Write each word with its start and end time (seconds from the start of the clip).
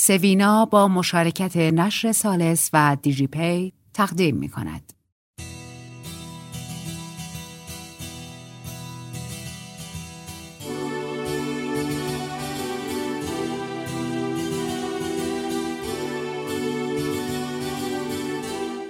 سوینا 0.00 0.64
با 0.64 0.88
مشارکت 0.88 1.56
نشر 1.56 2.12
سالس 2.12 2.70
و 2.72 2.96
دیجی 3.02 3.26
پی 3.26 3.72
تقدیم 3.94 4.36
می 4.36 4.48
کند. 4.48 4.92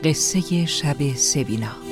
قصه 0.04 0.66
شب 0.66 1.14
سوینا 1.14 1.87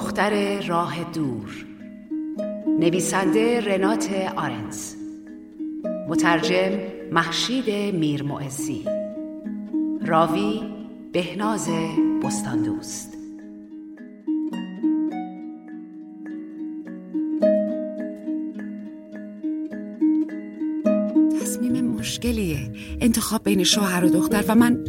دختر 0.00 0.62
راه 0.66 1.12
دور. 1.12 1.66
نویسنده 2.80 3.60
رنات 3.60 4.10
آرنز. 4.36 4.94
مترجم 6.08 6.78
محشید 7.12 7.94
میرمعزی. 7.94 8.84
راوی 10.06 10.62
بهناز 11.12 11.68
بستاندوست. 12.24 13.16
تصمیم 21.40 21.84
مشکلیه. 21.84 22.72
انتخاب 23.00 23.44
بین 23.44 23.64
شوهر 23.64 24.04
و 24.04 24.08
دختر 24.08 24.44
و 24.48 24.54
من 24.54 24.84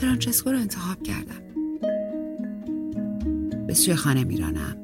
فرانچسکو 0.00 0.50
رو 0.50 0.58
انتخاب 0.58 1.02
کردم. 1.02 1.45
سوی 3.74 3.94
خانه 3.94 4.24
میرانم. 4.24 4.76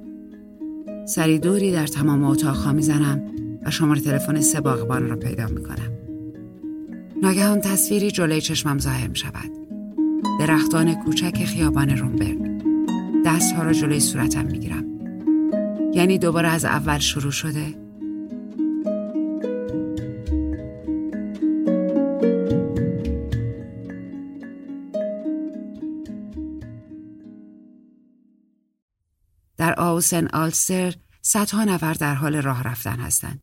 سری 1.07 1.39
دوری 1.39 1.73
در 1.73 1.87
تمام 1.87 2.25
اتاقها 2.25 2.73
می‌زنم 2.73 3.23
و 3.67 3.71
شماره 3.71 4.01
تلفن 4.01 4.41
سه 4.41 4.61
باغبان 4.61 5.09
را 5.09 5.17
پیدا 5.17 5.47
می‌کنم. 5.47 5.91
ناگهان 7.23 7.61
تصویری 7.61 8.11
جلوی 8.11 8.41
چشمم 8.41 8.79
ظاهر 8.79 9.09
می 9.09 9.17
شود 9.17 9.51
درختان 10.41 10.95
کوچک 10.95 11.45
خیابان 11.45 11.91
رومبرگ. 11.91 12.63
دستها 13.27 13.63
را 13.63 13.73
جلوی 13.73 14.01
صورتم 14.01 14.47
می‌گیرم. 14.47 14.85
یعنی 15.95 16.19
دوباره 16.19 16.49
از 16.49 16.65
اول 16.65 16.99
شروع 16.99 17.33
شده 17.33 17.82
در 29.73 29.81
آوسن 29.81 30.27
آلستر 30.27 30.95
صدها 31.23 31.65
نفر 31.65 31.95
در 31.95 32.15
حال 32.15 32.37
راه 32.37 32.63
رفتن 32.63 33.01
هستند. 33.01 33.43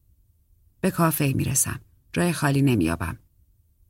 به 0.81 0.91
کافه 0.91 1.33
می 1.35 1.44
رسم. 1.44 1.80
جای 2.13 2.33
خالی 2.33 2.61
نمیابم. 2.61 3.17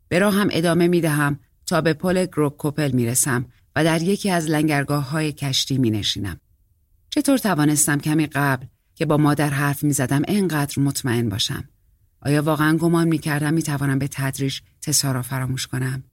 به 0.07 0.19
راه 0.19 0.33
هم 0.33 0.47
ادامه 0.51 0.88
می 0.88 1.01
دهم 1.01 1.39
تا 1.66 1.81
به 1.81 1.94
پل 1.94 2.25
گروک 2.25 2.57
کوپل 2.57 2.91
می 2.91 3.05
رسم 3.05 3.45
و 3.75 3.83
در 3.83 4.01
یکی 4.01 4.29
از 4.29 4.49
لنگرگاه 4.49 5.09
های 5.09 5.31
کشتی 5.31 5.78
می 5.78 5.91
نشینم. 5.91 6.39
چطور 7.09 7.38
توانستم 7.38 7.97
کمی 7.97 8.28
قبل 8.28 8.66
که 8.95 9.05
با 9.05 9.17
مادر 9.17 9.49
حرف 9.49 9.83
می 9.83 9.94
زدم 9.94 10.22
اینقدر 10.28 10.81
مطمئن 10.81 11.29
باشم؟ 11.29 11.63
آیا 12.22 12.41
واقعا 12.41 12.78
گمان 12.78 13.07
می 13.07 13.17
کردم 13.17 13.53
می 13.53 13.63
توانم 13.63 13.99
به 13.99 14.07
تدریج 14.07 14.59
تسا 14.81 15.11
را 15.11 15.22
فراموش 15.22 15.67
کنم؟ 15.67 16.03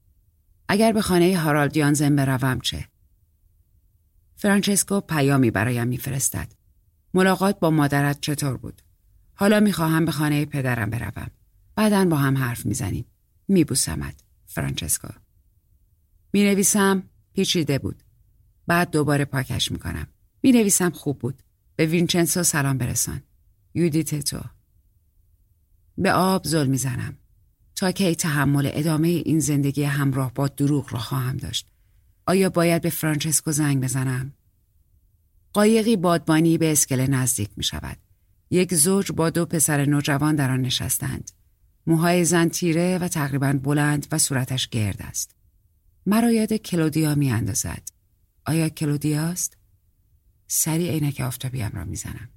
اگر 0.68 0.92
به 0.92 1.02
خانه 1.02 1.38
هارالد 1.38 1.76
یانزن 1.76 2.16
بروم 2.16 2.60
چه؟ 2.60 2.88
فرانچسکو 4.36 5.00
پیامی 5.00 5.50
برایم 5.50 5.88
میفرستد. 5.88 6.52
ملاقات 7.14 7.60
با 7.60 7.70
مادرت 7.70 8.20
چطور 8.20 8.56
بود؟ 8.56 8.82
حالا 9.34 9.60
می‌خواهم 9.60 10.04
به 10.04 10.12
خانه 10.12 10.44
پدرم 10.44 10.90
بروم. 10.90 11.30
بعدا 11.74 12.04
با 12.04 12.16
هم 12.16 12.38
حرف 12.38 12.66
می‌زنیم. 12.66 13.04
میبوسمت. 13.48 14.14
فرانچسکو. 14.46 15.08
می 16.32 16.44
نویسم 16.44 17.02
پیچیده 17.32 17.78
بود. 17.78 18.02
بعد 18.66 18.90
دوباره 18.90 19.24
پاکش 19.24 19.72
می‌کنم. 19.72 20.06
می 20.42 20.52
نویسم 20.52 20.90
خوب 20.90 21.18
بود. 21.18 21.42
به 21.76 21.86
وینچنسو 21.86 22.42
سلام 22.42 22.78
برسان. 22.78 23.22
یودیت 23.74 24.14
تو. 24.14 24.40
به 25.98 26.12
آب 26.12 26.44
زل 26.44 26.66
می‌زنم. 26.66 27.16
تا 27.74 27.92
کی 27.92 28.14
تحمل 28.14 28.70
ادامه 28.72 29.08
این 29.08 29.38
زندگی 29.38 29.82
همراه 29.82 30.34
با 30.34 30.48
دروغ 30.48 30.92
را 30.92 30.98
خواهم 30.98 31.36
داشت. 31.36 31.68
آیا 32.26 32.50
باید 32.50 32.82
به 32.82 32.90
فرانچسکو 32.90 33.52
زنگ 33.52 33.82
بزنم؟ 33.82 34.32
قایقی 35.52 35.96
بادبانی 35.96 36.58
به 36.58 36.72
اسکله 36.72 37.06
نزدیک 37.06 37.50
می 37.56 37.64
شود. 37.64 37.96
یک 38.50 38.74
زوج 38.74 39.12
با 39.12 39.30
دو 39.30 39.46
پسر 39.46 39.84
نوجوان 39.84 40.36
در 40.36 40.50
آن 40.50 40.60
نشستند. 40.60 41.30
موهای 41.86 42.24
زن 42.24 42.48
تیره 42.48 42.98
و 42.98 43.08
تقریبا 43.08 43.52
بلند 43.52 44.06
و 44.12 44.18
صورتش 44.18 44.68
گرد 44.68 45.02
است. 45.02 45.36
مرا 46.06 46.32
یاد 46.32 46.52
کلودیا 46.52 47.14
می 47.14 47.30
اندازد. 47.30 47.88
آیا 48.46 48.68
کلودیاست؟ 48.68 49.56
سری 50.46 50.88
عینک 50.88 51.20
آفتابیم 51.20 51.70
را 51.74 51.84
می‌زنم. 51.84 52.28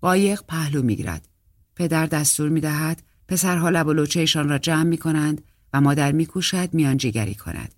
قایق 0.00 0.42
پهلو 0.42 0.82
می‌گیرد. 0.82 1.28
پدر 1.76 2.06
دستور 2.06 2.48
می 2.48 2.60
دهد 2.60 3.02
پسرها 3.28 3.70
لب 3.70 3.86
و 3.86 3.92
لوچهشان 3.92 4.48
را 4.48 4.58
جمع 4.58 4.82
می 4.82 4.98
کنند 4.98 5.42
و 5.72 5.80
مادر 5.80 6.12
می 6.12 6.26
کوشد 6.26 6.74
میان 6.74 6.96
جیگری 6.96 7.34
کند. 7.34 7.74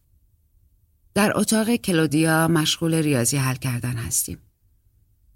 در 1.14 1.32
اتاق 1.34 1.76
کلودیا 1.76 2.48
مشغول 2.48 2.94
ریاضی 2.94 3.36
حل 3.36 3.54
کردن 3.54 3.96
هستیم. 3.96 4.38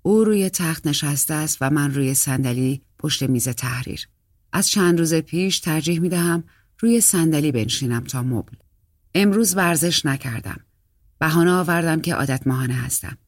او 0.03 0.25
روی 0.25 0.51
تخت 0.51 0.87
نشسته 0.87 1.35
است 1.35 1.59
و 1.61 1.71
من 1.71 1.95
روی 1.95 2.15
صندلی 2.15 2.83
پشت 2.99 3.23
میز 3.23 3.49
تحریر. 3.49 4.09
از 4.53 4.71
چند 4.71 4.99
روز 4.99 5.15
پیش 5.15 5.61
ترجیح 5.61 6.01
می 6.01 6.09
دهم 6.09 6.45
روی 6.79 7.01
صندلی 7.01 7.53
بنشینم 7.53 8.05
تا 8.05 8.23
مبل. 8.23 8.57
امروز 9.15 9.57
ورزش 9.57 10.07
نکردم. 10.07 10.61
بهانه 11.19 11.51
آوردم 11.51 12.01
که 12.01 12.15
عادت 12.15 12.47
ماهانه 12.47 12.75
هستم. 12.75 13.19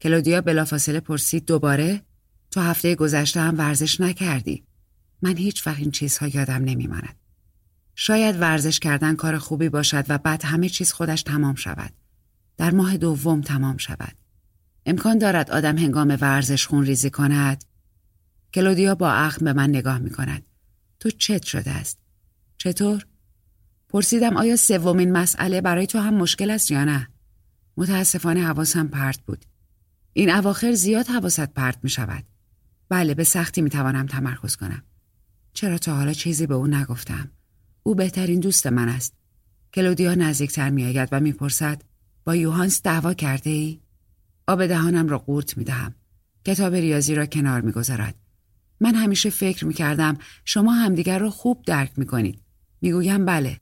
کلودیا 0.00 0.40
بلافاصله 0.40 1.00
پرسید 1.00 1.46
دوباره 1.46 2.02
تو 2.50 2.60
هفته 2.60 2.94
گذشته 2.94 3.40
هم 3.40 3.58
ورزش 3.58 4.00
نکردی. 4.00 4.64
من 5.22 5.36
هیچ 5.36 5.66
وقت 5.66 5.78
این 5.78 5.90
چیزها 5.90 6.28
یادم 6.28 6.64
نمیماند. 6.64 7.16
شاید 7.98 8.40
ورزش 8.40 8.80
کردن 8.80 9.16
کار 9.16 9.38
خوبی 9.38 9.68
باشد 9.68 10.04
و 10.08 10.18
بعد 10.18 10.44
همه 10.44 10.68
چیز 10.68 10.92
خودش 10.92 11.22
تمام 11.22 11.54
شود. 11.54 11.92
در 12.56 12.70
ماه 12.70 12.96
دوم 12.96 13.40
تمام 13.40 13.76
شود. 13.76 14.16
امکان 14.86 15.18
دارد 15.18 15.50
آدم 15.50 15.78
هنگام 15.78 16.18
ورزش 16.20 16.66
خون 16.66 16.84
ریزی 16.84 17.10
کند. 17.10 17.64
کلودیا 18.54 18.94
با 18.94 19.12
اخم 19.12 19.44
به 19.44 19.52
من 19.52 19.70
نگاه 19.70 19.98
می 19.98 20.10
کند. 20.10 20.42
تو 21.00 21.10
چت 21.10 21.42
شده 21.42 21.70
است؟ 21.70 21.98
چطور؟ 22.58 23.06
پرسیدم 23.88 24.36
آیا 24.36 24.56
سومین 24.56 25.12
مسئله 25.12 25.60
برای 25.60 25.86
تو 25.86 25.98
هم 25.98 26.14
مشکل 26.14 26.50
است 26.50 26.70
یا 26.70 26.84
نه؟ 26.84 27.08
متاسفانه 27.76 28.42
حواسم 28.42 28.88
پرت 28.88 29.20
بود. 29.20 29.44
این 30.12 30.30
اواخر 30.30 30.72
زیاد 30.72 31.06
حواست 31.06 31.46
پرت 31.46 31.78
می 31.82 31.90
شود. 31.90 32.24
بله 32.88 33.14
به 33.14 33.24
سختی 33.24 33.62
می 33.62 33.70
توانم 33.70 34.06
تمرکز 34.06 34.56
کنم. 34.56 34.82
چرا 35.52 35.78
تا 35.78 35.96
حالا 35.96 36.12
چیزی 36.12 36.46
به 36.46 36.54
او 36.54 36.66
نگفتم؟ 36.66 37.30
او 37.86 37.94
بهترین 37.94 38.40
دوست 38.40 38.66
من 38.66 38.88
است. 38.88 39.14
کلودیا 39.74 40.14
نزدیکتر 40.14 40.70
میآید 40.70 41.08
و 41.12 41.20
می‌پرسد 41.20 41.82
با 42.24 42.36
یوهانس 42.36 42.82
دعوا 42.82 43.14
کرده 43.14 43.50
ای؟ 43.50 43.80
آب 44.46 44.66
دهانم 44.66 45.08
را 45.08 45.18
قورت 45.18 45.58
می 45.58 45.64
دهم. 45.64 45.94
کتاب 46.44 46.74
ریاضی 46.74 47.14
را 47.14 47.26
کنار 47.26 47.60
می 47.60 47.72
گذارد. 47.72 48.14
من 48.80 48.94
همیشه 48.94 49.30
فکر 49.30 49.64
می 49.64 49.74
کردم 49.74 50.18
شما 50.44 50.72
همدیگر 50.72 51.18
را 51.18 51.30
خوب 51.30 51.62
درک 51.66 51.92
می 51.96 52.06
کنید. 52.06 52.42
می 52.80 52.92
گویم 52.92 53.24
بله. 53.24 53.60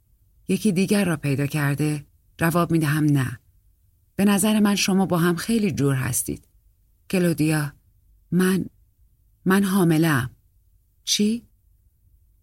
یکی 0.48 0.72
دیگر 0.72 1.04
را 1.04 1.16
پیدا 1.16 1.46
کرده؟ 1.46 2.04
جواب 2.38 2.70
می 2.72 2.78
دهم 2.78 3.04
نه. 3.04 3.38
به 4.16 4.24
نظر 4.24 4.60
من 4.60 4.76
شما 4.76 5.06
با 5.06 5.18
هم 5.18 5.36
خیلی 5.36 5.72
جور 5.72 5.94
هستید. 5.94 6.48
کلودیا 7.10 7.72
من 8.32 8.64
من 9.44 9.64
حاملم. 9.64 10.30
چی؟ 11.04 11.46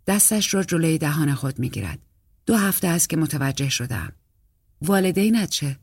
دستش 0.08 0.54
را 0.54 0.64
جلوی 0.64 0.98
دهان 0.98 1.34
خود 1.34 1.60
می‌گیرد. 1.60 2.00
دو 2.46 2.56
هفته 2.58 2.88
است 2.88 3.10
که 3.10 3.18
متوجه 3.18 3.70
شدم. 3.70 4.12
والدینت 4.82 5.50
چه؟ 5.50 5.80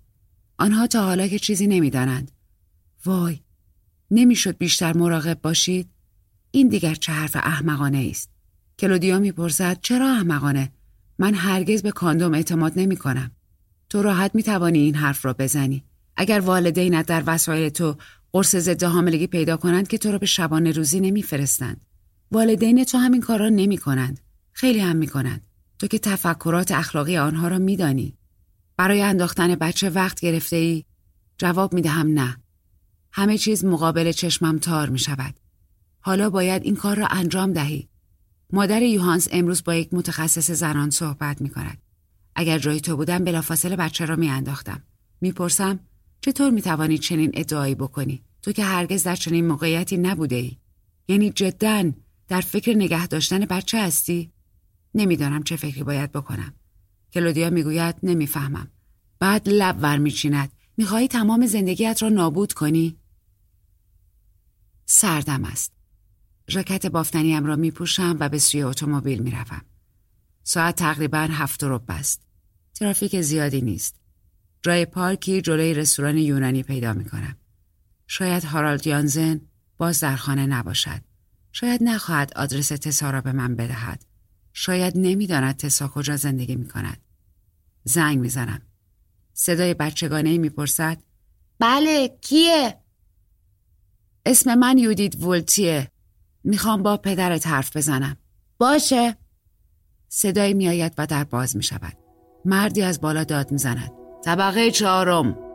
آنها 0.58 0.86
تا 0.86 1.04
حالا 1.04 1.28
که 1.28 1.38
چیزی 1.38 1.66
نمی‌دانند. 1.66 2.30
وای 3.04 3.40
نمی‌شد 4.10 4.58
بیشتر 4.58 4.96
مراقب 4.96 5.40
باشید؟ 5.42 5.88
این 6.50 6.68
دیگر 6.68 6.94
چه 6.94 7.12
حرف 7.12 7.36
احمقانه 7.36 8.08
است. 8.10 8.30
کلودیا 8.78 9.18
می‌پرسد 9.18 9.78
چرا 9.82 10.12
احمقانه؟ 10.12 10.72
من 11.18 11.34
هرگز 11.34 11.82
به 11.82 11.90
کاندوم 11.90 12.34
اعتماد 12.34 12.72
نمی 12.76 12.96
کنم. 12.96 13.30
تو 13.90 14.02
راحت 14.02 14.34
می 14.34 14.42
توانی 14.42 14.78
این 14.78 14.94
حرف 14.94 15.24
را 15.24 15.32
بزنی. 15.32 15.84
اگر 16.16 16.40
والدینت 16.40 17.06
در 17.06 17.22
وسایل 17.26 17.68
تو 17.68 17.96
قرص 18.32 18.56
ضد 18.56 18.82
حاملگی 18.82 19.26
پیدا 19.26 19.56
کنند 19.56 19.88
که 19.88 19.98
تو 19.98 20.12
را 20.12 20.18
به 20.18 20.26
شبانه 20.26 20.72
روزی 20.72 21.00
نمیفرستند. 21.00 21.80
والدین 22.32 22.84
تو 22.84 22.98
همین 22.98 23.20
کار 23.20 23.38
را 23.38 23.48
نمی 23.48 23.78
کنند. 23.78 24.20
خیلی 24.52 24.80
هم 24.80 24.96
می 24.96 25.06
کنند. 25.06 25.46
تو 25.78 25.86
که 25.86 25.98
تفکرات 25.98 26.72
اخلاقی 26.72 27.16
آنها 27.16 27.48
را 27.48 27.58
میدانی. 27.58 28.14
برای 28.76 29.02
انداختن 29.02 29.54
بچه 29.54 29.90
وقت 29.90 30.20
گرفته 30.20 30.56
ای؟ 30.56 30.84
جواب 31.38 31.74
می 31.74 31.82
دهم 31.82 32.06
نه. 32.06 32.36
همه 33.12 33.38
چیز 33.38 33.64
مقابل 33.64 34.12
چشمم 34.12 34.58
تار 34.58 34.88
می 34.88 34.98
شود. 34.98 35.34
حالا 36.00 36.30
باید 36.30 36.62
این 36.62 36.76
کار 36.76 36.96
را 36.96 37.06
انجام 37.06 37.52
دهی. 37.52 37.88
مادر 38.52 38.82
یوهانس 38.82 39.28
امروز 39.32 39.64
با 39.64 39.74
یک 39.74 39.94
متخصص 39.94 40.50
زنان 40.50 40.90
صحبت 40.90 41.40
می 41.40 41.50
کند. 41.50 41.78
اگر 42.34 42.58
جای 42.58 42.80
تو 42.80 42.96
بودم 42.96 43.24
بلافاصله 43.24 43.76
بچه 43.76 44.04
را 44.04 44.16
می 44.16 44.30
انداختم. 44.30 44.82
می‌پرسم 45.20 45.80
چطور 46.20 46.50
می 46.50 46.62
توانی 46.62 46.98
چنین 46.98 47.30
ادعایی 47.34 47.74
بکنی؟ 47.74 48.22
تو 48.42 48.52
که 48.52 48.64
هرگز 48.64 49.04
در 49.04 49.16
چنین 49.16 49.46
موقعیتی 49.46 49.96
نبوده 49.96 50.36
ای. 50.36 50.56
یعنی 51.08 51.30
جدا 51.30 51.92
در 52.28 52.40
فکر 52.40 52.74
نگه 52.74 53.06
داشتن 53.06 53.38
بچه 53.38 53.82
هستی؟ 53.82 54.32
نمی‌دانم 54.94 55.42
چه 55.42 55.56
فکری 55.56 55.82
باید 55.82 56.12
بکنم. 56.12 56.54
کلودیا 57.12 57.50
می‌گوید 57.50 57.94
نمی‌فهمم. 58.02 58.70
بعد 59.18 59.48
لب 59.48 59.78
ور 59.82 59.98
میچیند. 59.98 60.52
می‌خواهی 60.76 61.08
تمام 61.08 61.46
زندگیت 61.46 62.02
را 62.02 62.08
نابود 62.08 62.52
کنی؟ 62.52 62.96
سردم 64.86 65.44
است. 65.44 65.72
ژاکت 66.50 66.86
بافتنیم 66.86 67.44
را 67.44 67.56
میپوشم 67.56 68.16
و 68.20 68.28
به 68.28 68.38
سوی 68.38 68.62
اتومبیل 68.62 69.22
می‌روم. 69.22 69.62
ساعت 70.44 70.76
تقریبا 70.76 71.18
هفت 71.18 71.64
رب 71.64 71.84
است. 71.88 72.22
ترافیک 72.74 73.20
زیادی 73.20 73.60
نیست. 73.60 73.94
جای 74.62 74.84
پارکی 74.84 75.40
جلوی 75.40 75.74
رستوران 75.74 76.18
یونانی 76.18 76.62
پیدا 76.62 76.92
می‌کنم. 76.92 77.36
شاید 78.06 78.44
هارالد 78.44 78.86
یانزن 78.86 79.40
باز 79.76 80.00
در 80.00 80.16
خانه 80.16 80.46
نباشد. 80.46 81.07
شاید 81.52 81.82
نخواهد 81.82 82.32
آدرس 82.36 82.68
تسا 82.68 83.10
را 83.10 83.20
به 83.20 83.32
من 83.32 83.56
بدهد. 83.56 84.04
شاید 84.52 84.92
نمی‌داند 84.96 85.56
تسا 85.56 85.88
کجا 85.88 86.16
زندگی 86.16 86.56
می 86.56 86.68
کند. 86.68 87.00
زنگ 87.84 88.18
می‌زنم. 88.18 88.62
صدای 89.34 89.74
بچگانه 89.74 90.38
می‌پرسد 90.38 90.98
بله 91.58 92.18
کیه؟ 92.20 92.76
اسم 94.26 94.54
من 94.54 94.78
یودید 94.78 95.24
ولتیه. 95.24 95.90
می‌خوام 96.44 96.82
با 96.82 96.96
پدرت 96.96 97.46
حرف 97.46 97.76
بزنم. 97.76 98.16
باشه. 98.58 99.16
صدای 100.08 100.54
میآید 100.54 100.94
و 100.98 101.06
در 101.06 101.24
باز 101.24 101.56
می 101.56 101.62
شود. 101.62 101.98
مردی 102.44 102.82
از 102.82 103.00
بالا 103.00 103.24
داد 103.24 103.52
می‌زند. 103.52 103.92
طبقه 104.24 104.70
چهارم. 104.70 105.47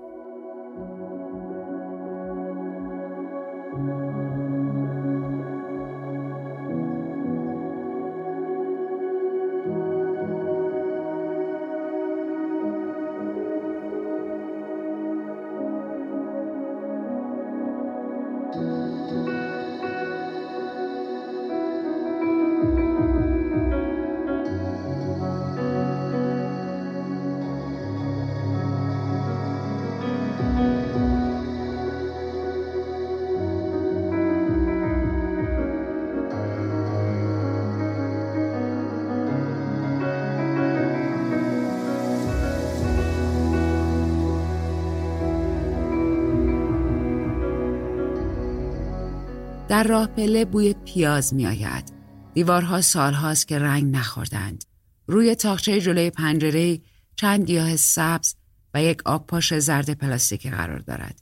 در 49.74 49.84
راه 49.84 50.08
پله 50.08 50.46
بوی 50.46 50.74
پیاز 50.86 51.34
می 51.34 51.48
آید. 51.48 51.94
دیوارها 52.34 52.81
سالهاست 52.81 53.48
که 53.48 53.60
رنگ 53.60 53.96
نخوردند. 53.96 54.66
روی 55.08 55.36
تاخچه 55.36 55.81
جلوی 55.81 56.10
پنجره 56.10 56.81
چند 57.16 57.46
گیاه 57.46 57.75
سبز 57.75 58.36
و 58.74 58.84
یک 58.84 59.02
آب 59.06 59.28
پاش 59.28 59.60
زرد 59.60 59.94
پلاستیکی 59.94 60.50
قرار 60.50 60.80
دارد. 60.80 61.22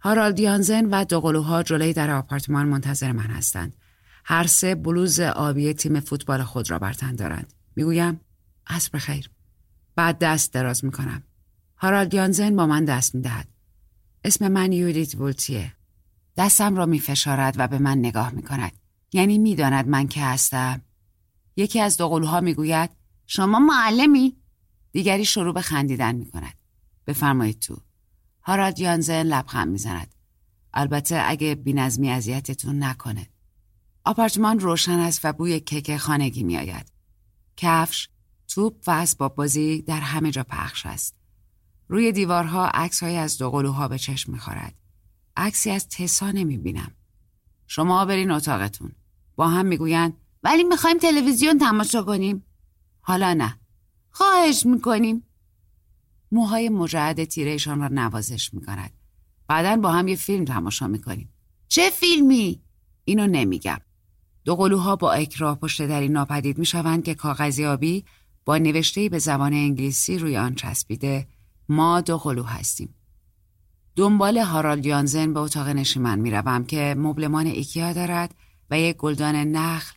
هارالد 0.00 0.40
یانزن 0.40 0.84
و 0.84 1.04
دوقلوها 1.04 1.62
جلوی 1.62 1.92
در 1.92 2.10
آپارتمان 2.10 2.66
منتظر 2.66 3.12
من 3.12 3.26
هستند. 3.26 3.76
هر 4.24 4.46
سه 4.46 4.74
بلوز 4.74 5.20
آبی 5.20 5.74
تیم 5.74 6.00
فوتبال 6.00 6.42
خود 6.42 6.70
را 6.70 6.78
بر 6.78 6.92
تن 6.92 7.14
دارند. 7.14 7.52
می‌گویم 7.76 8.20
عصر 8.66 8.98
خیر. 8.98 9.30
بعد 9.96 10.18
دست 10.18 10.52
دراز 10.52 10.84
می‌کنم. 10.84 11.22
هارالد 11.76 12.14
یانزن 12.14 12.56
با 12.56 12.66
من 12.66 12.84
دست 12.84 13.14
می‌دهد. 13.14 13.48
اسم 14.24 14.48
من 14.48 14.72
یودیت 14.72 15.14
وولتیه. 15.14 15.72
دستم 16.36 16.76
را 16.76 16.86
می 16.86 17.00
فشارد 17.00 17.54
و 17.58 17.68
به 17.68 17.78
من 17.78 17.98
نگاه 17.98 18.30
می 18.30 18.42
کند. 18.42 18.72
یعنی 19.12 19.38
می‌داند 19.38 19.88
من 19.88 20.08
که 20.08 20.24
هستم. 20.24 20.82
یکی 21.56 21.80
از 21.80 21.96
دوقلوها 21.96 22.40
می 22.40 22.54
گوید 22.54 22.90
شما 23.26 23.58
معلمی؟ 23.58 24.36
دیگری 24.92 25.24
شروع 25.24 25.54
به 25.54 25.60
خندیدن 25.60 26.14
می 26.14 26.30
کند. 26.30 26.54
بفرمایید 27.06 27.58
تو. 27.58 27.76
هاراد 28.42 28.78
یانزن 28.78 29.22
لبخند 29.22 29.68
می 29.68 29.78
زند. 29.78 30.14
البته 30.74 31.22
اگه 31.26 31.54
بینظمی 31.54 32.10
اذیتتون 32.10 32.82
نکنه. 32.82 33.28
آپارتمان 34.04 34.60
روشن 34.60 34.98
است 34.98 35.20
و 35.24 35.32
بوی 35.32 35.60
کیک 35.60 35.96
خانگی 35.96 36.42
می 36.42 36.56
آید. 36.56 36.92
کفش، 37.56 38.08
توپ 38.48 38.74
و 38.86 38.90
اسباب 38.90 39.34
بازی 39.34 39.82
در 39.82 40.00
همه 40.00 40.30
جا 40.30 40.44
پخش 40.44 40.86
است. 40.86 41.14
روی 41.88 42.12
دیوارها 42.12 42.66
عکس 42.66 43.02
از 43.02 43.38
دوقلوها 43.38 43.88
به 43.88 43.98
چشم 43.98 44.32
می 44.32 44.38
خورد. 44.38 44.83
عکسی 45.36 45.70
از 45.70 45.88
تسا 45.88 46.30
نمی 46.30 46.58
بینم. 46.58 46.92
شما 47.66 48.04
برین 48.04 48.30
اتاقتون. 48.30 48.92
با 49.36 49.48
هم 49.48 49.66
می‌گویند 49.66 50.16
ولی 50.42 50.64
می‌خوایم 50.64 50.98
تلویزیون 50.98 51.58
تماشا 51.58 52.02
کنیم. 52.02 52.44
حالا 53.00 53.34
نه. 53.34 53.58
خواهش 54.10 54.66
می‌کنیم. 54.66 55.22
موهای 56.32 56.68
مجعد 56.68 57.24
تیرهشان 57.24 57.80
را 57.80 57.88
نوازش 57.88 58.54
می‌کند. 58.54 58.92
بعدا 59.48 59.76
با 59.76 59.92
هم 59.92 60.08
یه 60.08 60.16
فیلم 60.16 60.44
تماشا 60.44 60.86
می‌کنیم. 60.86 61.32
چه 61.68 61.90
فیلمی؟ 61.90 62.62
اینو 63.04 63.26
نمیگم. 63.26 63.80
دو 64.44 64.56
قلوها 64.56 64.96
با 64.96 65.12
اکراه 65.12 65.58
پشت 65.58 65.82
دری 65.82 66.08
ناپدید 66.08 66.58
می‌شوند 66.58 67.04
که 67.04 67.14
کاغذی 67.14 67.64
آبی 67.64 68.04
با 68.44 68.58
نوشته 68.58 69.08
به 69.08 69.18
زبان 69.18 69.52
انگلیسی 69.52 70.18
روی 70.18 70.36
آن 70.36 70.54
چسبیده 70.54 71.28
ما 71.68 72.00
دو 72.00 72.18
قلو 72.18 72.42
هستیم. 72.42 72.94
دنبال 73.96 74.38
هارالد 74.38 74.86
یانزن 74.86 75.32
به 75.32 75.40
اتاق 75.40 75.68
نشیمن 75.68 76.18
می‌روم 76.18 76.64
که 76.64 76.94
مبلمان 76.98 77.46
ایکیا 77.46 77.92
دارد 77.92 78.34
و 78.70 78.80
یک 78.80 78.96
گلدان 78.96 79.36
نخل 79.36 79.96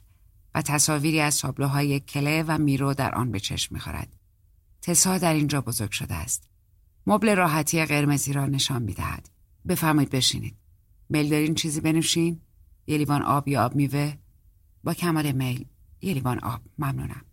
و 0.56 0.62
تصاویری 0.62 1.20
از 1.20 1.40
تابلوهای 1.40 2.00
کله 2.00 2.44
و 2.48 2.58
میرو 2.58 2.94
در 2.94 3.16
آن 3.16 3.32
به 3.32 3.40
چشم 3.40 3.76
می‌خورد. 3.76 4.16
تسا 4.82 5.18
در 5.18 5.34
اینجا 5.34 5.62
بزرگ 5.62 5.92
شده 5.92 6.14
است. 6.14 6.50
مبل 7.08 7.36
راحتی 7.36 7.86
قرمزی 7.86 8.34
را 8.34 8.46
نشان 8.46 8.82
می‌دهد. 8.82 9.30
بفرمایید 9.68 10.10
بشینید. 10.10 10.56
میل 11.10 11.30
دارین 11.30 11.56
چیزی 11.56 11.82
بنوشین؟ 11.82 12.42
یه 12.88 12.98
لیوان 12.98 13.22
آب 13.22 13.48
یا 13.48 13.66
آب 13.66 13.76
میوه؟ 13.76 14.14
با 14.84 14.94
کمال 14.94 15.32
میل 15.32 15.66
یه 16.02 16.14
لیوان 16.14 16.40
آب 16.40 16.62
ممنونم. 16.78 17.26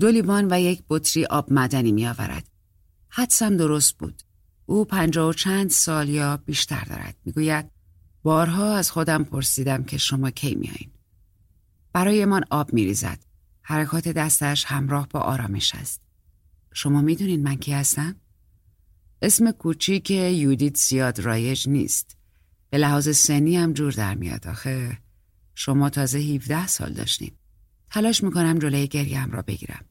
دو 0.00 0.08
لیوان 0.08 0.48
و 0.50 0.60
یک 0.60 0.82
بطری 0.88 1.24
آب 1.24 1.52
مدنی 1.52 1.92
میآورد. 1.92 2.48
حدسم 3.08 3.56
درست 3.56 3.98
بود. 3.98 4.22
او 4.72 4.84
پنجاه 4.84 5.28
و 5.28 5.32
چند 5.32 5.70
سال 5.70 6.08
یا 6.08 6.36
بیشتر 6.36 6.84
دارد. 6.84 7.16
می‌گوید 7.24 7.70
بارها 8.22 8.76
از 8.76 8.90
خودم 8.90 9.24
پرسیدم 9.24 9.84
که 9.84 9.98
شما 9.98 10.30
کی 10.30 10.54
میایین 10.54 10.90
برایمان 11.92 12.44
آب 12.50 12.72
میریزد. 12.72 13.18
حرکات 13.62 14.08
دستش 14.08 14.64
همراه 14.64 15.08
با 15.08 15.20
آرامش 15.20 15.74
است. 15.74 16.00
شما 16.72 17.00
می‌دونین 17.00 17.42
من 17.42 17.56
کی 17.56 17.72
هستم؟ 17.72 18.16
اسم 19.22 19.50
کوچیک 19.50 20.10
یودیت 20.10 20.76
زیاد 20.76 21.20
رایج 21.20 21.68
نیست. 21.68 22.16
به 22.70 22.78
لحاظ 22.78 23.16
سنی 23.16 23.56
هم 23.56 23.72
جور 23.72 23.92
در 23.92 24.14
میاد. 24.14 24.46
آخه 24.46 24.98
شما 25.54 25.90
تازه 25.90 26.18
17 26.18 26.66
سال 26.66 26.92
داشتیم 26.92 27.38
تلاش 27.90 28.24
می‌کنم 28.24 28.58
جلوی 28.58 28.88
گریم 28.88 29.30
را 29.30 29.42
بگیرم. 29.42 29.84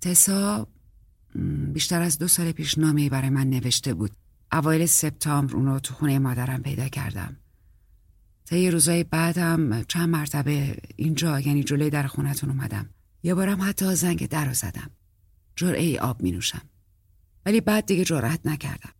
تسا 0.00 0.68
بیشتر 1.72 2.02
از 2.02 2.18
دو 2.18 2.28
سال 2.28 2.52
پیش 2.52 2.78
نامه 2.78 3.08
برای 3.08 3.30
من 3.30 3.50
نوشته 3.50 3.94
بود. 3.94 4.10
اوایل 4.52 4.86
سپتامبر 4.86 5.54
اونو 5.54 5.78
تو 5.78 5.94
خونه 5.94 6.18
مادرم 6.18 6.62
پیدا 6.62 6.88
کردم. 6.88 7.36
طی 8.44 8.70
روزای 8.70 9.04
بعدم 9.04 9.82
چند 9.82 10.08
مرتبه 10.08 10.76
اینجا 10.96 11.40
یعنی 11.40 11.64
جلوی 11.64 11.90
در 11.90 12.06
خونتون 12.06 12.50
اومدم. 12.50 12.90
یه 13.22 13.34
بارم 13.34 13.62
حتی 13.62 13.94
زنگ 13.94 14.28
در 14.28 14.44
رو 14.44 14.54
زدم. 14.54 14.90
جرعه 15.56 15.82
ای 15.82 15.98
آب 15.98 16.22
می 16.22 16.32
نوشم 16.32 16.62
ولی 17.46 17.60
بعد 17.60 17.86
دیگه 17.86 18.04
جرأت 18.04 18.40
نکردم. 18.44 18.92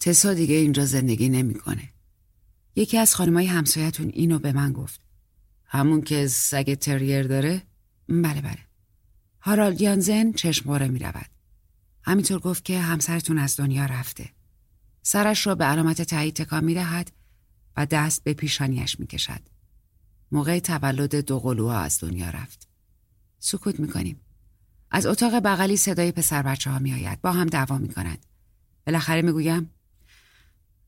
تسا 0.00 0.34
دیگه 0.34 0.54
اینجا 0.54 0.84
زندگی 0.84 1.28
نمی‌کنه. 1.28 1.88
یکی 2.76 2.98
از 2.98 3.14
خانمای 3.14 3.46
همسایتون 3.46 4.08
اینو 4.08 4.38
به 4.38 4.52
من 4.52 4.72
گفت. 4.72 5.00
همون 5.66 6.02
که 6.02 6.26
سگ 6.26 6.74
تریر 6.74 7.22
داره؟ 7.22 7.62
بله 8.08 8.40
بله. 8.40 8.58
هارالد 9.40 9.80
یانزن 9.80 10.32
چشمواره 10.32 10.88
می 10.88 10.98
رود. 10.98 11.33
همینطور 12.04 12.38
گفت 12.38 12.64
که 12.64 12.80
همسرتون 12.80 13.38
از 13.38 13.56
دنیا 13.56 13.86
رفته. 13.86 14.30
سرش 15.02 15.46
را 15.46 15.54
به 15.54 15.64
علامت 15.64 16.02
تایید 16.02 16.34
تکان 16.34 16.64
می 16.64 16.74
دهد 16.74 17.12
و 17.76 17.86
دست 17.86 18.24
به 18.24 18.34
پیشانیش 18.34 19.00
می 19.00 19.06
کشد. 19.06 19.40
موقع 20.32 20.58
تولد 20.58 21.14
دو 21.14 21.40
قلوها 21.40 21.78
از 21.78 22.00
دنیا 22.00 22.30
رفت. 22.30 22.68
سکوت 23.38 23.80
می 23.80 23.88
کنیم. 23.88 24.20
از 24.90 25.06
اتاق 25.06 25.34
بغلی 25.34 25.76
صدای 25.76 26.12
پسر 26.12 26.42
بچه 26.42 26.70
ها 26.70 26.78
می 26.78 26.92
آید. 26.92 27.20
با 27.20 27.32
هم 27.32 27.46
دعوا 27.46 27.78
می 27.78 27.88
کند. 27.88 28.26
بالاخره 28.86 29.22
می 29.22 29.32
گویم 29.32 29.70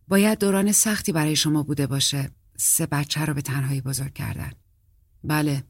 باید 0.09 0.39
دوران 0.39 0.73
سختی 0.73 1.13
برای 1.13 1.37
شما 1.37 1.63
بوده 1.63 1.87
باشه. 1.87 2.31
سه 2.57 2.87
بچه 2.87 3.25
رو 3.25 3.35
به 3.35 3.43
تنهایی 3.43 3.81
بزرگ 3.81 4.13
کردن. 4.13 4.51
بله. 5.25 5.65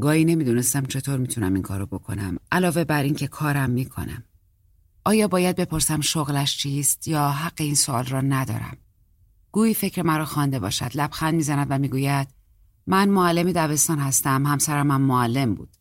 گاهی 0.00 0.24
نمی‌دونستم 0.24 0.86
چطور 0.86 1.18
می‌تونم 1.18 1.54
این 1.54 1.62
کارو 1.62 1.86
بکنم. 1.86 2.36
علاوه 2.52 2.84
بر 2.84 3.02
اینکه 3.02 3.26
کارم 3.26 3.70
می‌کنم. 3.70 4.24
آیا 5.04 5.28
باید 5.28 5.56
بپرسم 5.56 6.00
شغلش 6.00 6.58
چیست 6.58 7.08
یا 7.08 7.30
حق 7.30 7.60
این 7.60 7.74
سوال 7.74 8.04
را 8.04 8.20
ندارم؟ 8.20 8.76
گویی 9.52 9.74
فکر 9.74 10.02
مرا 10.02 10.24
خوانده 10.24 10.58
باشد 10.58 10.90
لبخند 10.94 11.34
می‌زند 11.34 11.66
و 11.70 11.78
می‌گوید 11.78 12.28
من 12.86 13.08
معلم 13.08 13.52
دبستان 13.52 13.98
هستم 13.98 14.46
همسرم 14.46 14.90
هم 14.90 15.00
معلم 15.00 15.54
بود. 15.54 15.76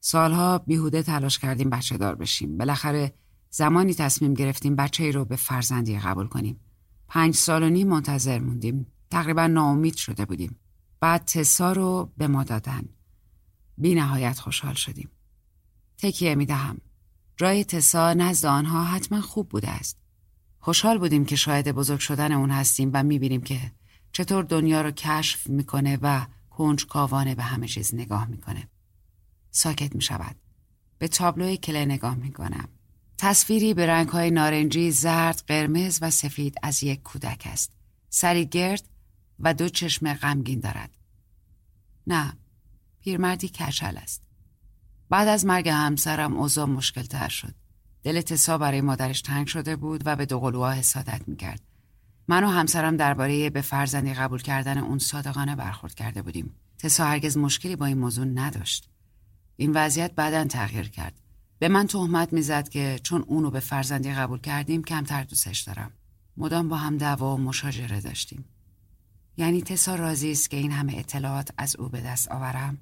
سالها 0.00 0.58
بیهوده 0.58 1.02
تلاش 1.02 1.38
کردیم 1.38 1.70
بچه 1.70 1.96
دار 1.96 2.14
بشیم. 2.14 2.58
بالاخره 2.58 3.14
زمانی 3.50 3.94
تصمیم 3.94 4.34
گرفتیم 4.34 4.76
بچه 4.76 5.04
ای 5.04 5.12
رو 5.12 5.24
به 5.24 5.36
فرزندی 5.36 5.98
قبول 5.98 6.26
کنیم. 6.26 6.60
پنج 7.08 7.34
سال 7.34 7.62
و 7.62 7.68
نیم 7.68 7.88
منتظر 7.88 8.38
موندیم. 8.38 8.86
تقریبا 9.10 9.46
ناامید 9.46 9.96
شده 9.96 10.24
بودیم. 10.24 10.58
بعد 11.00 11.24
تسا 11.24 11.72
رو 11.72 12.12
به 12.16 12.26
ما 12.26 12.44
دادن. 12.44 12.84
بی 13.78 13.94
نهایت 13.94 14.38
خوشحال 14.38 14.74
شدیم. 14.74 15.10
تکیه 15.98 16.34
می 16.34 16.46
دهم 16.46 16.80
جای 17.36 17.64
تسا 17.64 18.14
نزد 18.14 18.46
آنها 18.46 18.84
حتما 18.84 19.20
خوب 19.20 19.48
بوده 19.48 19.70
است 19.70 19.98
خوشحال 20.58 20.98
بودیم 20.98 21.24
که 21.24 21.36
شاید 21.36 21.68
بزرگ 21.68 21.98
شدن 21.98 22.32
اون 22.32 22.50
هستیم 22.50 22.90
و 22.94 23.02
می‌بینیم 23.02 23.40
که 23.40 23.72
چطور 24.12 24.44
دنیا 24.44 24.80
رو 24.80 24.90
کشف 24.90 25.46
می‌کنه 25.46 25.98
و 26.02 26.26
کنج 26.50 26.86
کاوانه 26.86 27.34
به 27.34 27.42
همه 27.42 27.68
چیز 27.68 27.94
نگاه 27.94 28.26
می‌کنه. 28.26 28.68
ساکت 29.50 29.94
می‌شود. 29.94 30.36
به 30.98 31.08
تابلوی 31.08 31.56
کله 31.56 31.84
نگاه 31.84 32.14
می‌کنم. 32.14 32.68
تصویری 33.18 33.74
به 33.74 33.86
رنگهای 33.86 34.30
نارنجی، 34.30 34.90
زرد، 34.90 35.44
قرمز 35.46 35.98
و 36.02 36.10
سفید 36.10 36.54
از 36.62 36.82
یک 36.82 37.02
کودک 37.02 37.42
است. 37.52 37.72
سری 38.10 38.46
گرد 38.46 38.88
و 39.40 39.54
دو 39.54 39.68
چشم 39.68 40.14
غمگین 40.14 40.60
دارد. 40.60 40.90
نه، 42.06 42.36
پیرمردی 43.00 43.48
کچل 43.48 43.96
است. 43.96 44.25
بعد 45.08 45.28
از 45.28 45.44
مرگ 45.44 45.68
همسرم 45.68 46.36
اوضاع 46.36 46.66
مشکل 46.66 47.02
تر 47.02 47.28
شد. 47.28 47.54
دل 48.02 48.20
تسا 48.20 48.58
برای 48.58 48.80
مادرش 48.80 49.22
تنگ 49.22 49.46
شده 49.46 49.76
بود 49.76 50.02
و 50.04 50.16
به 50.16 50.26
دوقلوها 50.26 50.72
حسادت 50.72 51.22
می‌کرد. 51.26 51.60
من 52.28 52.44
و 52.44 52.48
همسرم 52.48 52.96
درباره 52.96 53.50
به 53.50 53.60
فرزندی 53.60 54.14
قبول 54.14 54.42
کردن 54.42 54.78
اون 54.78 54.98
صادقانه 54.98 55.56
برخورد 55.56 55.94
کرده 55.94 56.22
بودیم. 56.22 56.54
تسا 56.78 57.06
هرگز 57.06 57.36
مشکلی 57.36 57.76
با 57.76 57.86
این 57.86 57.98
موضوع 57.98 58.24
نداشت. 58.24 58.88
این 59.56 59.72
وضعیت 59.74 60.14
بعدا 60.14 60.44
تغییر 60.44 60.88
کرد. 60.88 61.20
به 61.58 61.68
من 61.68 61.86
تهمت 61.86 62.32
می‌زد 62.32 62.68
که 62.68 63.00
چون 63.02 63.22
اونو 63.26 63.50
به 63.50 63.60
فرزندی 63.60 64.12
قبول 64.12 64.40
کردیم 64.40 64.82
کمتر 64.82 65.24
دوستش 65.24 65.60
دارم. 65.60 65.90
مدام 66.36 66.68
با 66.68 66.76
هم 66.76 66.96
دعوا 66.96 67.34
و 67.34 67.40
مشاجره 67.40 68.00
داشتیم. 68.00 68.44
یعنی 69.36 69.62
تسا 69.62 69.94
راضی 69.94 70.32
است 70.32 70.50
که 70.50 70.56
این 70.56 70.72
همه 70.72 70.94
اطلاعات 70.96 71.50
از 71.58 71.76
او 71.76 71.88
به 71.88 72.00
دست 72.00 72.28
آورم؟ 72.28 72.78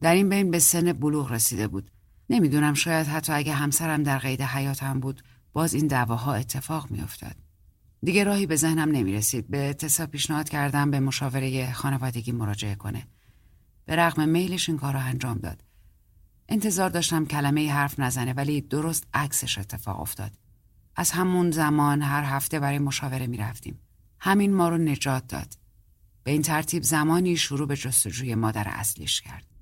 در 0.00 0.14
این 0.14 0.28
بین 0.28 0.50
به 0.50 0.58
سن 0.58 0.92
بلوغ 0.92 1.32
رسیده 1.32 1.68
بود 1.68 1.90
نمی‌دونم 2.30 2.74
شاید 2.74 3.06
حتی 3.06 3.32
اگه 3.32 3.52
همسرم 3.52 4.02
در 4.02 4.18
قید 4.18 4.42
حیاتم 4.42 5.00
بود 5.00 5.22
باز 5.52 5.74
این 5.74 5.86
دعواها 5.86 6.34
اتفاق 6.34 6.90
میافتاد. 6.90 7.36
دیگه 8.02 8.24
راهی 8.24 8.46
به 8.46 8.56
ذهنم 8.56 8.90
نمی 8.90 9.12
رسید. 9.12 9.50
به 9.50 9.68
اتصا 9.68 10.06
پیشنهاد 10.06 10.48
کردم 10.48 10.90
به 10.90 11.00
مشاوره 11.00 11.72
خانوادگی 11.72 12.32
مراجعه 12.32 12.74
کنه. 12.74 13.06
به 13.84 13.96
رغم 13.96 14.28
میلش 14.28 14.68
این 14.68 14.78
کار 14.78 14.96
انجام 14.96 15.38
داد. 15.38 15.64
انتظار 16.48 16.90
داشتم 16.90 17.24
کلمه 17.24 17.72
حرف 17.72 18.00
نزنه 18.00 18.32
ولی 18.32 18.60
درست 18.60 19.06
عکسش 19.14 19.58
اتفاق 19.58 20.00
افتاد. 20.00 20.32
از 20.96 21.10
همون 21.10 21.50
زمان 21.50 22.02
هر 22.02 22.24
هفته 22.24 22.60
برای 22.60 22.78
مشاوره 22.78 23.26
می 23.26 23.36
رفتیم. 23.36 23.80
همین 24.20 24.54
ما 24.54 24.68
رو 24.68 24.78
نجات 24.78 25.26
داد. 25.26 25.54
به 26.24 26.30
این 26.30 26.42
ترتیب 26.42 26.82
زمانی 26.82 27.36
شروع 27.36 27.68
به 27.68 27.76
جستجوی 27.76 28.34
مادر 28.34 28.64
اصلیش 28.68 29.20
کرد. 29.20 29.55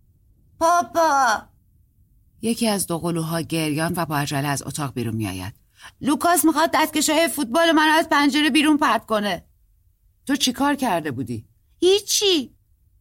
پاپا. 0.58 1.42
یکی 2.42 2.68
از 2.68 2.86
دو 2.86 2.98
قلوها 2.98 3.40
گریان 3.40 3.92
و 3.96 4.04
با 4.04 4.18
عجله 4.18 4.48
از 4.48 4.62
اتاق 4.62 4.94
بیرون 4.94 5.14
میآید. 5.14 5.54
لوکاس 6.00 6.44
می‌خواد 6.44 6.70
دستکشای 6.74 7.28
فوتبال 7.28 7.72
من 7.72 7.88
از 7.88 8.08
پنجره 8.08 8.50
بیرون 8.50 8.76
پرت 8.76 9.06
کنه. 9.06 9.44
تو 10.26 10.36
چی 10.36 10.52
کار 10.52 10.74
کرده 10.74 11.10
بودی؟ 11.10 11.48
هیچی. 11.80 12.54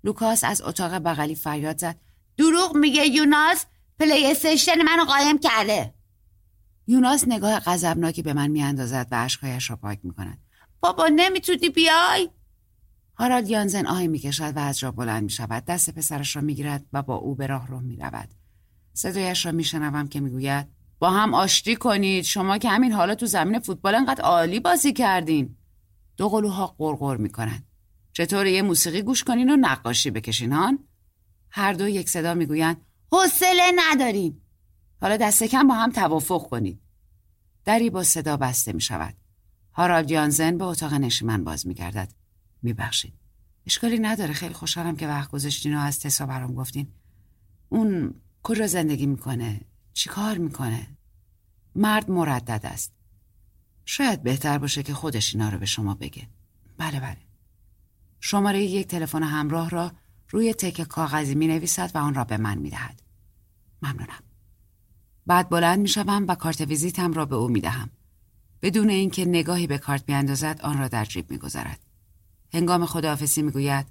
لوکاس 0.04 0.44
از 0.44 0.62
اتاق 0.62 0.94
بغلی 0.94 1.36
فریاد 1.36 1.78
زد. 1.78 2.00
دروغ 2.38 2.76
میگه 2.76 3.08
یوناس. 3.08 3.66
پلی 4.00 4.32
استیشن 4.32 4.82
منو 4.82 5.06
قایم 5.06 5.38
کرده. 5.38 5.94
یوناس 6.88 7.28
نگاه 7.28 7.60
غضبناکی 7.60 8.22
به 8.22 8.34
من 8.34 8.48
میاندازد 8.48 9.08
و 9.12 9.16
اشکهایش 9.24 9.70
را 9.70 9.76
پاک 9.76 10.00
می‌کند. 10.04 10.38
بابا 10.80 11.08
نمی‌تونی 11.08 11.70
بیای؟ 11.70 12.30
هارالد 13.16 13.50
یانزن 13.50 13.86
آهی 13.86 14.08
می‌کشد 14.08 14.58
و 14.58 14.60
از 14.60 14.80
جا 14.80 14.92
بلند 14.92 15.24
می‌شود. 15.24 15.66
دست 15.66 15.90
پسرش 15.90 16.36
را 16.36 16.42
می‌گیرد 16.42 16.86
و 16.94 17.02
با 17.02 17.16
او 17.16 17.36
به 17.36 17.48
راه 17.48 17.68
رو 17.68 17.80
می‌رود. 17.80 18.30
صدایش 18.94 19.46
را 19.46 19.52
میشنوم 19.52 20.08
که 20.08 20.20
می‌گوید 20.20 20.68
با 21.00 21.10
هم 21.10 21.34
آشتی 21.34 21.76
کنید. 21.76 22.24
شما 22.24 22.58
که 22.58 22.70
همین 22.70 22.92
حالا 22.92 23.16
تو 23.16 23.26
زمین 23.26 23.60
فوتبال 23.60 23.96
انقدر 23.96 24.22
عالی 24.22 24.60
بازی 24.60 24.94
کردین. 24.94 25.56
دو 26.18 26.30
قلوها 26.30 26.76
قرقر 26.78 27.18
می‌کنند. 27.18 27.68
چطور 28.14 28.46
یه 28.46 28.62
موسیقی 28.62 29.02
گوش 29.02 29.24
کنین 29.24 29.50
و 29.50 29.56
نقاشی 29.56 30.12
بکشین 30.12 30.52
هان؟ 30.52 30.80
هر 31.50 31.74
دو 31.74 31.88
یک 31.88 32.10
صدا 32.10 32.34
می‌گویند 32.34 32.82
حوصله 33.12 33.72
نداریم. 33.76 34.42
حالا 35.02 35.18
دست 35.18 35.44
کم 35.44 35.68
با 35.68 35.74
هم 35.74 35.92
توافق 35.92 36.50
کنید. 36.50 36.82
دری 37.66 37.90
با 37.90 38.04
صدا 38.04 38.38
بسته 38.38 38.74
می 38.74 38.82
شود 38.82 39.16
هارالد 39.74 40.12
یانزن 40.12 40.58
به 40.58 40.66
اتاق 40.66 40.94
نشیمن 40.94 41.44
باز 41.44 41.68
می 41.68 41.74
گردد 41.74 42.14
میبخشید 42.64 43.14
اشکالی 43.66 44.00
نداره 44.00 44.34
خیلی 44.34 44.54
خوشحالم 44.54 44.96
که 44.96 45.08
وقت 45.08 45.32
گذاشتین 45.32 45.76
و 45.76 45.80
از 45.80 46.00
تسا 46.00 46.26
برام 46.26 46.54
گفتین 46.54 46.88
اون 47.70 48.14
کجا 48.44 48.68
زندگی 48.68 49.06
می‌کنه 49.06 49.62
چی 49.94 50.10
کار 50.10 50.38
می‌کنه 50.38 50.88
مرد 51.76 52.12
مردد 52.12 52.62
است 52.64 52.94
شاید 53.86 54.24
بهتر 54.24 54.58
باشه 54.58 54.84
که 54.84 54.94
خودش 54.94 55.36
اینا 55.36 55.50
رو 55.50 55.58
به 55.58 55.66
شما 55.66 55.94
بگه 55.94 56.28
بله 56.78 57.00
بله 57.00 57.18
شماره 58.20 58.64
یک 58.64 58.88
تلفن 58.88 59.24
همراه 59.24 59.70
را 59.70 59.92
روی 60.30 60.54
تک 60.54 60.82
کاغذی 60.82 61.36
می 61.36 61.48
نویسد 61.48 61.92
و 61.96 61.98
آن 61.98 62.14
را 62.14 62.24
به 62.24 62.38
من 62.38 62.58
می 62.58 62.70
دهد. 62.70 63.02
ممنونم. 63.82 64.24
بعد 65.28 65.50
بلند 65.50 65.80
می 65.80 65.88
شوم 65.88 66.26
و 66.28 66.36
کارت 66.36 66.62
ویزیتم 66.62 67.14
را 67.14 67.26
به 67.26 67.36
او 67.36 67.48
می 67.48 67.62
دهم. 67.62 67.90
بدون 68.62 68.90
اینکه 68.90 69.26
نگاهی 69.26 69.68
به 69.68 69.78
کارت 69.78 70.06
بیاندازد 70.06 70.60
آن 70.64 70.78
را 70.78 70.88
در 70.88 71.06
جیب 71.06 71.32
می 71.32 71.38
گذارد. 71.38 71.83
هنگام 72.54 72.86
خداحافظی 72.86 73.42
می 73.42 73.52
گوید 73.52 73.86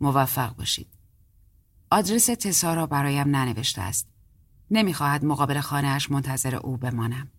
موفق 0.00 0.56
باشید. 0.56 0.88
آدرس 1.90 2.26
تسا 2.26 2.74
را 2.74 2.86
برایم 2.86 3.36
ننوشته 3.36 3.82
است. 3.82 4.08
نمی‌خواهد 4.70 5.24
مقابل 5.24 5.60
خانهاش 5.60 6.10
منتظر 6.10 6.54
او 6.54 6.76
بمانم. 6.76 7.30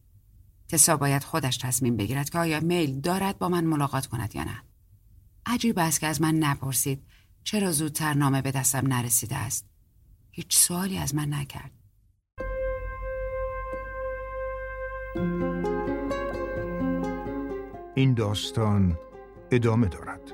تسا 0.69 0.97
باید 0.97 1.23
خودش 1.23 1.57
تصمیم 1.57 1.97
بگیرد 1.97 2.29
که 2.29 2.39
آیا 2.39 2.59
میل 2.59 3.01
دارد 3.01 3.37
با 3.37 3.49
من 3.49 3.63
ملاقات 3.63 4.05
کند 4.05 4.35
یا 4.35 4.43
نه. 4.43 4.63
عجیب 5.45 5.79
است 5.79 5.99
که 5.99 6.07
از 6.07 6.21
من 6.21 6.35
نپرسید 6.35 7.03
چرا 7.43 7.71
زودتر 7.71 8.13
نامه 8.13 8.41
به 8.41 8.51
دستم 8.51 8.87
نرسیده 8.87 9.35
است. 9.35 9.65
هیچ 10.31 10.57
سوالی 10.57 10.97
از 10.97 11.15
من 11.15 11.33
نکرد. 11.33 11.71
این 17.95 18.13
داستان 18.13 18.97
ادامه 19.55 19.87
دارد. 19.87 20.31